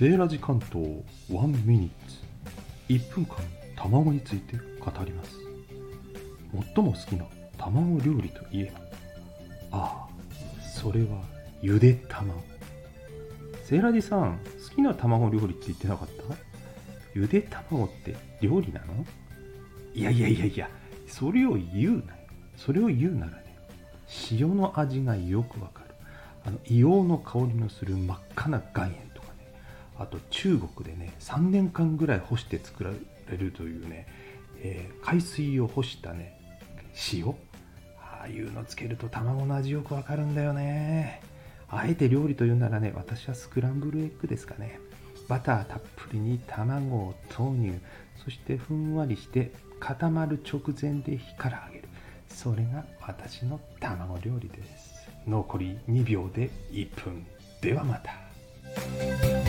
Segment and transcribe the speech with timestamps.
[0.00, 0.82] セーラジ関東
[1.28, 3.04] 1ミニッツ。
[3.06, 3.36] 1分間
[3.76, 5.36] 卵について語ります。
[6.74, 7.26] 最も好きな
[7.58, 8.72] 卵料理といえ
[9.70, 9.78] ば。
[9.78, 11.20] ああそれは
[11.60, 12.42] ゆで卵。
[13.62, 14.38] セーラジさん
[14.70, 16.34] 好きな卵料理って言ってなかった？
[17.14, 19.04] ゆで卵って料理なの？
[19.94, 20.70] いやいやいやいや
[21.08, 22.20] それを言うなよ。
[22.56, 23.54] それを言うならね
[24.30, 25.94] 塩の味がよくわかる。
[26.46, 29.09] あの硫黄の香りのする真っ赤な岩塩。
[30.00, 34.06] あと中国でね3年間ぐらい干して作られるというね、
[34.62, 36.40] えー海水を干したね
[37.12, 37.28] 塩。
[37.98, 41.22] ああいうのつけると卵の味よくわかるんだよね。
[41.68, 44.80] あえて料理というならね私はスクランブルエッグですかね。
[45.28, 47.78] バターたっぷりに卵を投入。
[48.24, 51.88] そしてふんわりして固まる直前で火から揚げる。
[52.28, 55.08] それが私の卵料理です。
[55.26, 57.26] 残り2秒で1分。
[57.60, 59.39] ではまた。